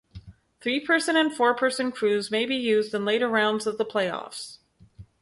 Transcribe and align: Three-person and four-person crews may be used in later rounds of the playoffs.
Three-person 0.61 1.15
and 1.15 1.31
four-person 1.31 1.91
crews 1.91 2.31
may 2.31 2.47
be 2.47 2.55
used 2.55 2.91
in 2.95 3.05
later 3.05 3.29
rounds 3.29 3.67
of 3.67 3.77
the 3.77 3.85
playoffs. 3.85 4.57